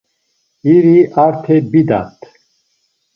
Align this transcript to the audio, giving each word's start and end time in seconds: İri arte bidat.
İri 0.73 1.11
arte 1.23 1.71
bidat. 1.73 2.17